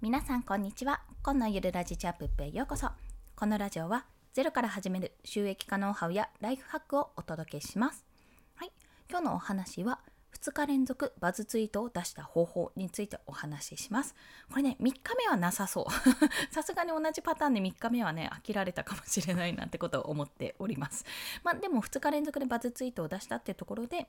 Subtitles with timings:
[0.00, 2.88] 皆さんこんにちは今のゆるラジチャップへようこそ
[3.34, 8.04] このラジオはゼロから始める収益化ノウハウやライフハックをお届けします
[8.54, 8.70] はい
[9.10, 9.98] 今日のお話は
[10.40, 14.14] 2日連続バズツイートを出した方法についてお話しします。
[14.50, 15.86] これね、3日目はなさそう。
[16.54, 21.04] さすがに同じパターンで3日目はね、飽きられたかもしれないなんてことを思っております。
[21.42, 24.08] まあでも2日連続でバズツイートを出したってところで、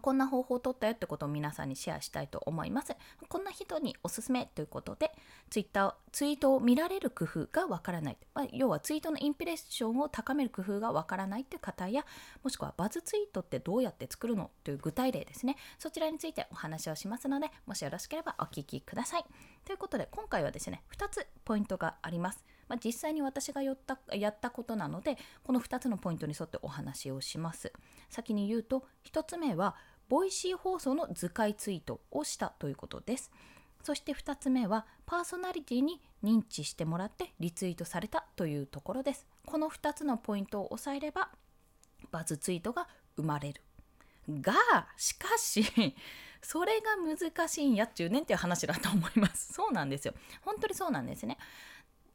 [0.00, 2.94] こんな方法を取ったよってことを皆さんにシェアしたいと思います。
[3.28, 5.10] こんな人におすすめということで、
[5.50, 8.16] ツイッター、ツイートを見られる工夫がわからない。
[8.32, 12.06] まあ、要はツイートのインプレッションを高める工夫がわからないという方や、
[12.44, 15.56] もしくはバズツイートってどうやって作るのという具体例ですね。
[15.80, 19.24] そちらについてお話をしますので、もしよろしければお聞きください。
[19.64, 22.44] ということで、今回はですね、2つポイントがあります。
[22.72, 27.70] まあ、実際に私がやったやったことなのでこの2つのポイントに沿ってお話をします
[28.12, 29.74] 先に言うと1つ目は
[30.08, 33.32] ボイシー放送の図解ツイートをしたということです。
[33.82, 39.26] そして2つ目はパーソナリティに認知してもらってリツイートされたというところです。
[39.46, 41.30] この2つのポイントを押さえれば
[42.10, 42.86] バズツイートが
[43.16, 43.62] 生まれる。
[44.28, 44.52] が
[44.96, 45.64] しかし
[46.42, 49.54] それが難しいんやっちゅうねんっていう話だと思います。
[49.54, 50.14] そうなんですよ。
[50.42, 51.38] 本当にそうなんですね。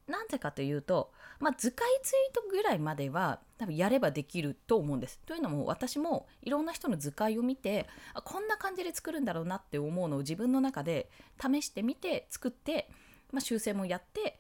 [0.08, 5.20] なぜかというと、まあ、図解ツイートぐらいまでは多分やればできると思うんです。
[5.26, 12.90] というのも私もいろんな人の図解を見てあこんな感じで作るんだろうなって思うのを自分の中で試してみて作って、
[13.32, 14.40] まあ、修正もやって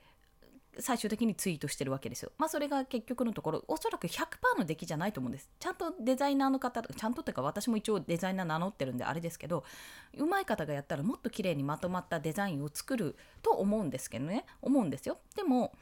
[0.80, 2.31] 最終的にツイートしてるわけですよ。
[2.38, 5.50] まあそれが結局のところおそらく100%の出来じゃないと思うんです。
[5.59, 9.64] ちゃんとデザイナーの方ちゃんとっていうか私も一応デザイナー名乗ってるんであれですけど
[10.16, 15.19] 上手い方がやったらもっと綺麗にまとまったデザインを作ると思うんですけどね思うんですよ。
[15.36, 15.73] でも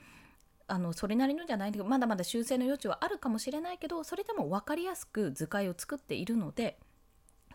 [0.67, 6.79] あのそれなりのじゃないけどまだまだ修正の余地はあるかもしれないけどそれでも分かりやすく図解を作っているので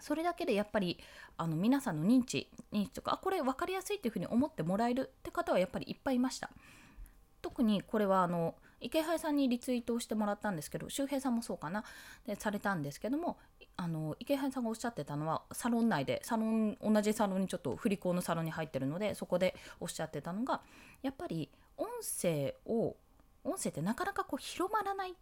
[0.01, 0.99] それだけでやっぱり
[1.37, 6.51] あの皆さんの認知認知とかあこれ分かりやすいっていうふうに思ってもらえるって方はやっぱりいっぱいいました。
[7.43, 11.85] 特にこれはあの池原さんにリツイートをしてもらったんですけど周平さんもそうかな？
[12.27, 13.37] でされたんですけども
[13.77, 20.61] あの池原さんがおっしゃってたのはサロン内でサロン同じサロンにちょっと振り子のサロンに入ってるのでそこでおっしゃってたのが
[21.03, 22.97] やっぱり音声を
[23.45, 25.15] 音声ってなかなかこう広まらない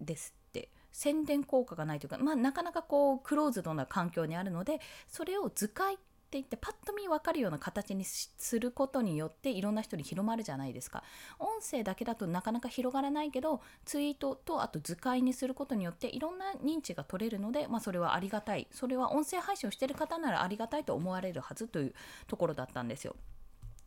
[0.00, 5.98] ですって宣伝効果がないというか、まあ、なかなかこうクローズドな環境にあるのでそれを図解
[6.34, 11.04] っていってパッと見分かるような形にすることによっていろんな人に広まるじゃないですか
[11.38, 21.94] 音声だけだとなかなか広がらないけどツイートとあと図解にすることによっていろんな認知が取れるので、まあ、それはありがたいそれは音声配信をしてる方ならありがたいと思われるはずという
[22.26, 23.14] ところだったんですよ。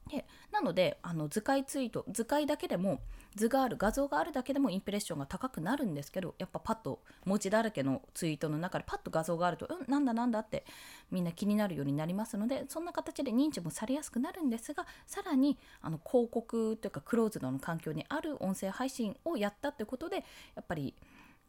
[0.07, 2.99] でなのであの図解ツイート図解だけでも
[3.35, 10.65] 図がある画像があるだけでもインプレッションが高くなるんですけどやっぱパッと文字だらけのツイートの中でパッと画像があるとうんなんだなんだって
[11.11, 20.17] みんな気になるようになりますのでそんな形で認知もされやすくなるんですがさらにあの広告というかクローズドの環境にある音声配信をやったってことで
[20.55, 20.95] やっぱり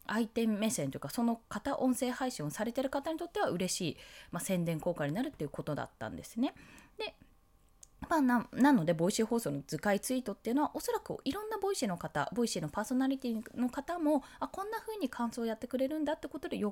[0.08, 3.96] 相手目線というかその方音声配信をされてる方にとっては嬉しい、
[4.32, 6.54] まあ、宣伝効果になるっていうことだったんですね。
[6.96, 7.14] で
[8.08, 16.64] まあ、ななのでボイシー放送の図解ツイートっていうのはおそらくいろんなボイシーの方ボイシーのパーソナリティの方もあこんな風に感想をやってくれるんだってことで喜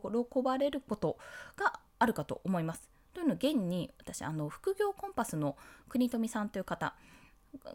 [0.43, 1.19] ばれること
[1.57, 2.89] があるかと思います。
[3.15, 5.57] というの現に私あの副業コンパスの
[5.89, 6.95] 国富さんという方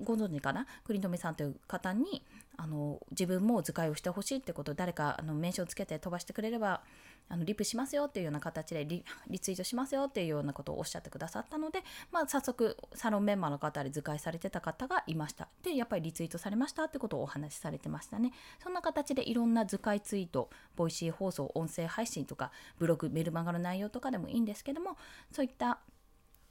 [0.04, 0.66] ご存知かな？
[0.84, 2.24] 国富さんという方に
[2.58, 6.82] あの自分も図解をしてほしいってことを誰かあの名称つけて飛ばしてくれれば
[7.28, 9.04] あのリプしますよっていうような形で リ
[9.40, 15.48] ツイートしますよっていうようなことをおっしゃってくださったので、まあ、早速サロンメンバーの方で図解されてた方がいました。
[15.64, 18.34] でやっぱりリツイートされましたってことをお話しされてましたね。
[18.62, 24.98] そんな形でいろんな図解ツイートボイシー放送音声配信とかブログメルマガの内容とかでもいいんですけども
[25.32, 25.80] そういった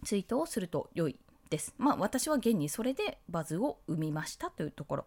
[0.05, 1.19] ツイートをすると良い
[1.51, 1.75] です。
[1.79, 5.05] まあ私は現にそれでバズを生みましたというところ。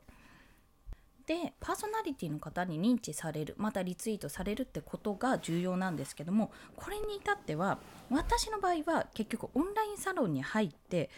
[1.26, 7.80] でパーソナリティの方に認知されるまたリツイートされるってことが重要なんですけどもこれに至っては
[8.12, 11.09] 私の場合は結局オンラインサロンに入って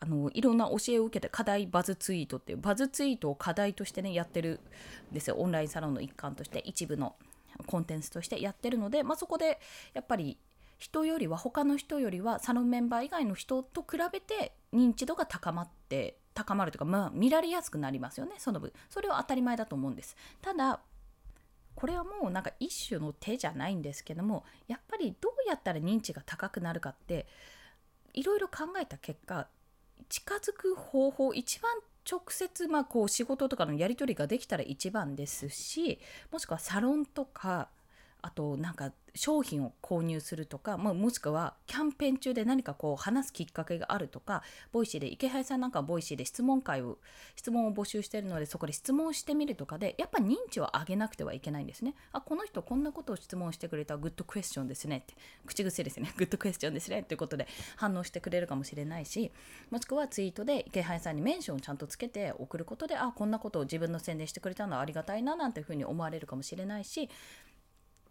[0.00, 4.60] あのいろんな教えを受けて課題バズツイートっていうバズツイートを課題としてねやってる
[5.12, 5.36] んですよ。
[5.38, 7.14] オンラインサロンの一環として一部の
[7.66, 9.58] コンテンツとしてやってるので、まあ、そこで
[9.94, 10.36] やっぱり
[10.78, 18.34] 人よりは他の人よりはサロンメンバー以外の人と比べて認知度が高まって高まるというか、まあ、見られやすくなりますよね。
[18.38, 20.16] その分それは当たり前だと思うんです。
[20.42, 20.80] ただ
[21.74, 27.26] これはもうなんか一種の手じゃないんですけどもやっぱりどうやったら認知が高くなるかって
[28.14, 29.46] いろいろ考えた結果
[30.08, 31.70] 近づく方法一番
[32.10, 35.98] 直接まあこう仕事とかのやり取りができたら一番ですし
[36.32, 37.68] もしくはサロンとか
[38.26, 44.42] あとなんか商品を購入するとか、まあ、もしくはキャンペーン中で何かこう話すきっかけがあるとか
[44.72, 46.98] ボイシーで池原さんなんかはボイシーで質問会を
[47.36, 51.94] 質問を募集してるのでそこで質問してみるとかでやっぱ認知を上げなくてはいけないんですね。
[52.12, 55.14] あこの人こんなことを質問してくれたグッドクエスチョンですねって
[55.46, 56.12] 口癖ですね。
[56.18, 57.46] グッドクエスチョンですねということで
[57.76, 59.30] 反応してくれるかもしれないし
[59.70, 67.08] もしくはツイートで池原さんにメンションをちゃんとつけて送ることであこんなことを自分の宣伝してくれたのはありがたいななんていうふうに思われるかもしれないし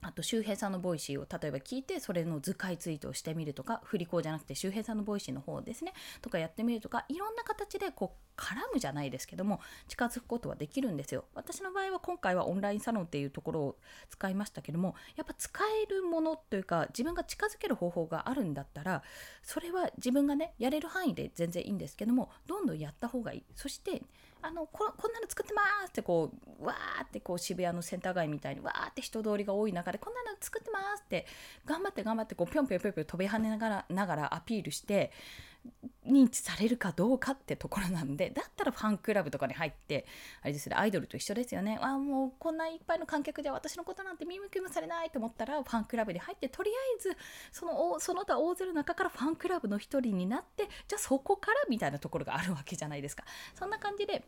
[0.05, 11.25] あと周平さんのボイシーを例えば聞いてそれの図解ツイートをしてみるとか振り子じゃなくて周平さんのボイシーの方ですねとかやってみるとかいろんな形でこう絡むじゃないですけども近づくことはできるんですよ。
[11.33, 13.77] 私の場合は今回はオンラインサロンっていうところを
[14.09, 19.01] 使いましたけどもやっぱ使えるものというか自分が近づける方法があるんだったら
[19.41, 23.43] それは自分がねやれる範囲で全然いいんですけどもどんどんやった方がいい。
[23.55, 24.03] そして
[24.45, 26.31] あのここんなの作ってますってこ
[26.61, 31.25] うわーってこう渋谷のセンター街みたいにわーって人通りが多い中でこんなの作ってますって
[31.65, 35.11] 頑張って頑張ってこうぴょんぴょんぴょんぴょん飛び跳ねながらながらアピールして
[36.07, 40.05] 認知されるかどうかってところなんでだったらファンクラブとかに入って
[40.41, 47.17] あれですねアイドルと一緒ですよねあもうこんないっぱいの観客で私のことなんて見向きもされないと思ったらファンクラブに入ってとりあえず
[47.51, 53.23] そのその他大勢の中からファンクラブの一人になってじゃあそこからみたいなところがあるわけじゃないですか
[53.53, 54.23] そんな感じで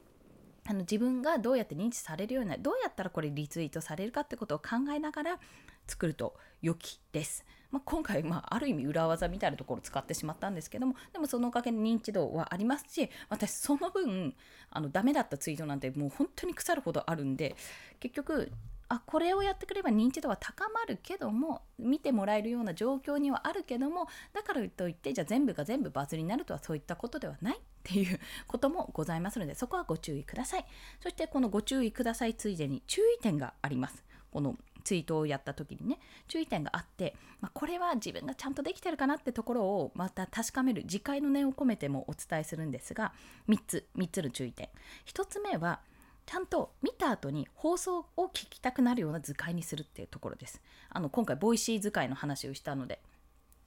[0.69, 5.39] あの自分がどうやって認知されるようになるどうやったらこれリツイートされるかってことを考えながら
[5.87, 7.45] 作ると良きです。
[7.71, 14.33] まあ、今回、まあ、ある意味裏技みたいなところを使ってしまったんですけどもでもそのおかげで認知度はありますし私その分
[14.69, 17.55] あのダメだったツイートなんてもう本当に腐るほどあるんで
[17.99, 18.51] 結局
[18.89, 30.65] あこれをやってくれば認知度は高まるけども見てもらえるような状況にはあるけどもだからといってじゃあ全部が全部バズりになるとはそういったことではないっていうこともございますのでそこはご注意ください。
[31.01, 34.03] そしてこのご注意くださいついでに注意点があります。
[34.31, 34.55] この
[34.87, 35.99] ツイートをやった時にね
[36.29, 43.11] 注意点があって、まあ、これは自分がちゃんとできてるかなってところをまた確かめる自戒の念を込めてもお伝えするんですが
[43.49, 44.69] 3つ3つの注意点。
[45.05, 45.81] 1つ目は
[46.25, 50.61] ちゃんと見た後に放送を聞きたくなるような図解にするっていうところです。
[50.87, 53.01] あの今回ボイシー図解の話をしたので。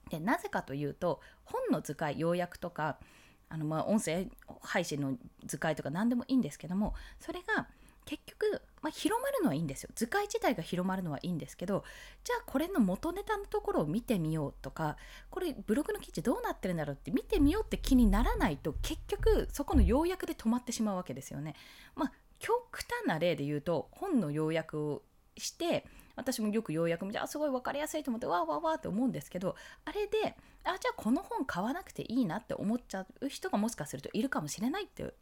[0.09, 2.97] でなぜかというと本の図解要約とか
[3.47, 4.25] あのまあ音声
[4.63, 5.15] 配信の
[5.45, 7.67] 図解とか何でもいいんですけどもそれが
[8.05, 11.83] 結局、まあ、広まるのはいいんですよ図解自体が広まるのはいいんですけど
[12.23, 14.97] じゃあこれの元ネタのところを見てみようとか
[15.29, 21.55] これブログの記事どうなってるんだろうって見てみようって気にならないと結局そこの要約で止まってしまうわけですよね。
[21.95, 25.03] まあ極端な例で言うと本の要約を
[25.37, 25.85] して
[26.15, 29.55] 私もよく要約見てあすごい分かりやすいと思ってわーわーわーって思うんですけど
[29.85, 35.13] あれであじゃあこの本買わなくていいなって思っちゃう人がもしかするといるかもしれないって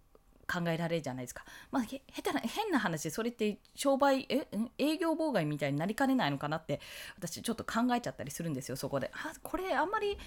[0.52, 1.44] 考えられるじゃないですか。
[1.72, 4.48] まあ、下手な変な話それって商売え
[4.78, 6.80] 営業妨害みたいになりかねないのかなって
[7.18, 9.12] 私ちょっと考えちゃったりするんですよそこで。
[9.14, 10.18] あこれあんまり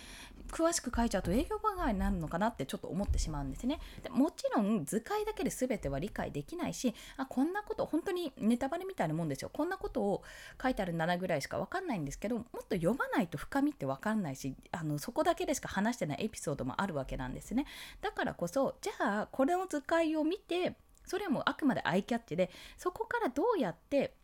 [0.50, 3.80] 詳しく書いちゃうと営業妨害になるのかなってちょっと思ってしまうんですね。
[4.02, 9.50] でもちろん図解だけで全ては理解できないしあこんなこと本当にネタバレみたいなもんですよ。
[9.52, 10.22] こんなことを
[10.62, 17.66] 書いてある7ぐらいしか分かんないんですけどもっと読まないと深みって分かんないしあのそこだけでしか話してないエピソードもあるわけなんですね。
[18.00, 20.76] だからこそじゃあこれの図解を見て
[21.06, 24.14] それはもうあくまでアイキャッチでそこからどうやって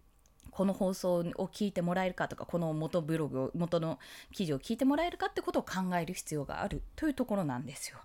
[0.50, 3.98] この放送を聞いてもらえるかとかこの元ブログを元の
[4.32, 7.98] 記事を聞いてもらえるかってことを考える必要があるというところなんですよ。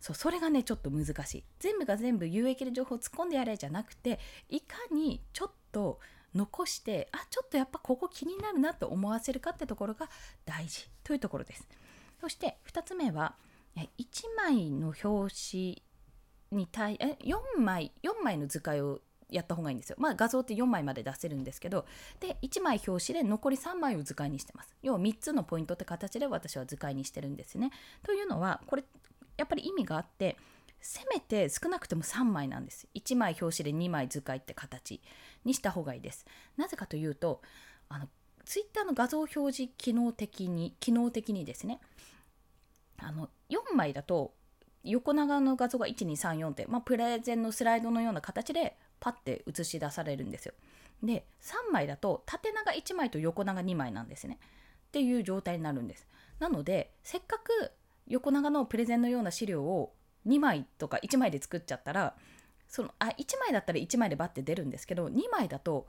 [0.00, 1.44] そうそれがねちょっと難しい。
[1.60, 4.18] 全部が全部有益な情報を突っ込んでやれじゃなくて
[4.50, 5.98] いかにちょっと
[6.34, 10.10] 残してあちょっとやっぱここ気になるなと思わせるかってところが
[10.44, 10.88] 大事。
[11.04, 11.66] というところです。
[12.20, 13.36] そして2つ目は
[13.76, 13.86] 1
[14.36, 15.82] 枚の表紙
[16.54, 19.96] に対え4枚4枚の図解をやった方がいいんですよ。
[19.98, 21.86] まあ画像って4枚まで出せるんですけど、
[22.20, 24.74] で、1枚表紙で残り3枚を図解にしてます。
[24.82, 27.70] 要は3つのポイントって形で私は図解にしてるんですね。
[28.04, 28.84] というのは、これ
[29.36, 30.36] やっぱり意味があって、
[30.80, 32.86] せめて少なくても3枚なんです。
[32.94, 35.00] 1枚表紙で2枚図解って形
[35.44, 36.26] にした方がいいです。
[36.56, 37.40] なぜかというと、
[37.88, 38.08] あの、
[38.44, 41.80] ツイッターの画像表示機能的に、機能的にですね、
[42.98, 44.34] あの、4枚だと
[44.84, 50.54] 横長の画像が1234って、まあ、プレゼンのスライドのような形でパッて映し出されるんですよ。
[51.02, 54.38] で3枚だと縦長1枚と横長2枚なんですね。
[54.88, 56.06] っていう状態になるんです。
[56.38, 57.72] なのでせっかく
[58.06, 59.92] 横長のプレゼンのような資料を
[60.26, 62.14] 2枚とか1枚で作っちゃったら
[62.68, 65.86] そのあ1枚だったら1枚でバッて出るんですけど2枚だと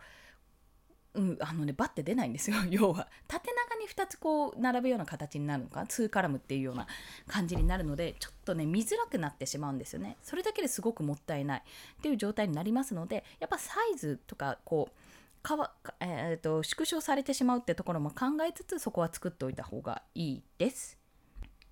[1.16, 2.58] うん、あのねバッて出ないんですよ。
[2.70, 3.08] 要は。
[3.28, 6.88] 縦長に2つこう並ぶような形になるのか2カラムっていうような
[7.28, 10.18] 感じになるのでちょっとね見づらくなってしまうんですよね。
[10.22, 11.64] それだけですごくもったいない。
[12.00, 14.96] っていう状態になりますのでやっぱサイズとかこう
[15.42, 20.98] かわ、えーと、縮小されてしまうってところも考えつつそこは作っておいた方がいいです。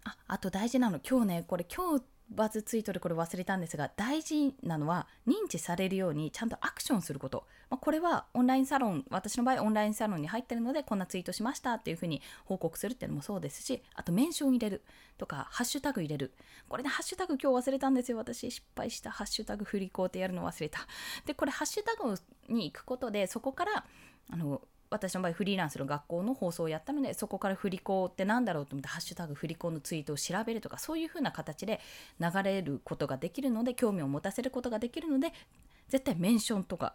[0.03, 0.99] ああと大事なの。
[0.99, 14.83] 今日ねこれ今日バズツイートでこれ忘れたんですが大事なのは認知されるようにちゃんとアクションすること、まあ、これはオンラインサロン私の場合オンラインサロンに入ってるのでこんなツイートしましたっていうふうに報告するっていうのもそうですしあとメンション入れる
[15.17, 16.33] とかハッシュタグ入れる。
[16.67, 18.49] これねハッシュタグ今日忘れたんですよ私。
[18.49, 19.11] 失敗した。
[19.11, 20.79] ハッシュタグ振り子ってやるの忘れた。
[21.25, 22.15] でこれハッシュタグ
[22.49, 23.85] に行くことでそこから
[24.29, 24.61] あの
[24.93, 31.79] 私の場合フリーランスの学校の放送をやったのでそこから振り子って何だろうと思ってハッシュタグ振り子のツイートを調べるとかそういう風な形で
[32.19, 35.33] 流れることができるので興味を持たせることができるので
[35.89, 36.93] 絶対メンションとか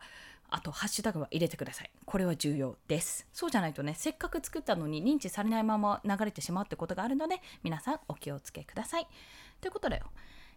[0.51, 1.91] あとハッシュタグは入れてください。
[2.07, 3.27] これは重要です。
[3.35, 9.07] そうじゃないとねせっかく作ったのに認知されないまま流れてしまうってことがあるので皆さんお気をつけください。
[9.61, 10.03] ということで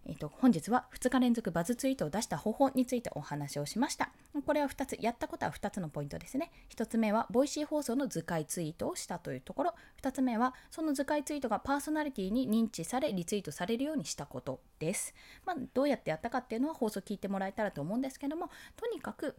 [0.06, 4.12] えーと、本日は2日連続バズツイートを出した方法についてお話をしました。
[4.46, 6.52] これは2つ、やったことは2つのポイントですね。
[6.70, 9.76] 1つ目は、ボイシー放送の図解ツイートをしたというところ。
[10.02, 15.14] 2つ目は、その図解ツイートがパーソナリティに認知され、リツイートされるようにしたことです。
[15.46, 19.36] まあ、どうやってやったかっていうのは放送聞いてもらえたらと思うんですけども、とにかく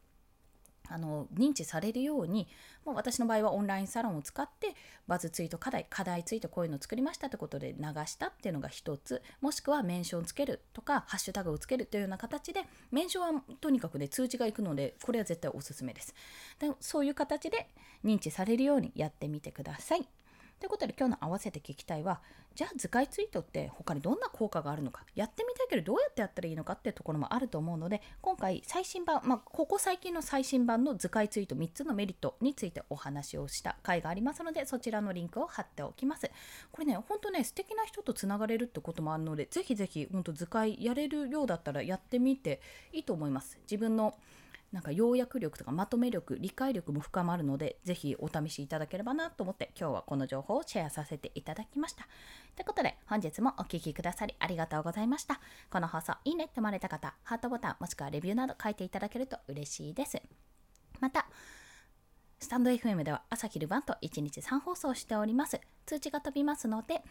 [0.93, 2.49] あの認知されるように
[2.85, 4.75] まあ私の場合はオンラインサロンを使って
[5.07, 16.15] バズツイート課題課題ツイートこういうのを作りましたってことで流したっていうのが一つもしくはメンションつけるとかハッシュタグをつけるというような形でメンションはとにかくね通知がいくのでこれは絶対おすすめです。
[16.59, 17.69] でそういう形で
[18.05, 20.07] 認知されるようにやってみてください。
[20.63, 22.21] ということで今日の合わせて聞きたいは
[22.55, 36.31] じゃあ図解ツイートって他にどんな効果があるのかやってみたいけどどうやってやったらいいのかっていうところもあると思うので今回最新版、まあ、ここ最近の最新版の図解ツイート3つのメリットについてお話をした回がありますのでそちらのリンクを貼っておきます。
[36.71, 42.61] これねほんとね素敵な人とつながれるってこともあるのでぜひぜひほんと図解やれるようだったらやってみて
[42.93, 43.59] いいと思います。
[43.65, 44.15] 自分の
[44.73, 52.09] なんか要約力とかまとめ力理解力も深まるのでぜひお試しいただければなと思って今日はこの情報をシェアさせていただきました。
[52.57, 55.41] ということで本日もお聴きくださりありがとうございました。
[55.71, 60.21] この放送いいねって思われた方ハートボタンもしくはレビューなど書いていただけると嬉しいです。
[61.01, 61.27] また
[62.41, 65.61] スタンド FM では朝昼晩と1日3放送しております。
[65.85, 67.03] 通知が飛びますので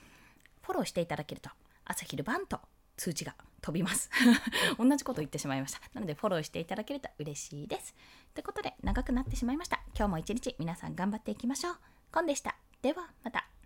[0.63, 1.51] フォローしていただけると
[1.85, 2.59] 朝昼晩と
[3.01, 4.11] 通知が飛びます。
[4.77, 5.81] 同じこと言ってしまいました。
[5.95, 7.95] なのでフォローしていただけると嬉しいです。
[8.35, 9.81] ということで長くなってしまいました。
[9.95, 11.77] 今日も一日皆さん頑張っていきましょう。
[12.11, 12.55] コンでした。
[12.83, 13.60] ではまた。